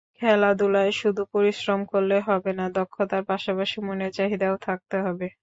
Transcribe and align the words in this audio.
খেলাধুলায় 0.21 0.91
শুধু 1.01 1.21
পরিশ্রম 1.33 1.79
করলে 1.91 2.17
হবে 2.27 2.51
না, 2.59 2.65
দক্ষতার 2.77 3.23
পাশাপাশি 3.29 3.77
মনের 3.87 4.11
চাহিদাও 4.17 4.55
থাকতে 4.67 4.95
হবে। 5.05 5.27